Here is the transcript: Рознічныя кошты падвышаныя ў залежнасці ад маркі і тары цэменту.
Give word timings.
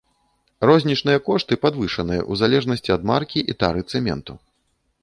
Рознічныя 0.69 1.19
кошты 1.27 1.59
падвышаныя 1.65 2.21
ў 2.31 2.43
залежнасці 2.43 2.89
ад 2.99 3.07
маркі 3.13 3.39
і 3.55 3.59
тары 3.63 3.89
цэменту. 3.95 4.33